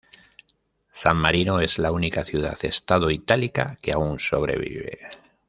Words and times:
San 0.91 1.15
Marino 1.17 1.59
es 1.59 1.77
la 1.77 1.91
única 1.91 2.23
ciudad-estado 2.25 3.11
itálica 3.11 3.77
que 3.83 3.93
aún 3.93 4.17
sobrevive. 4.17 4.99